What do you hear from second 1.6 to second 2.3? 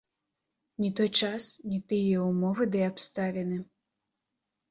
не тыя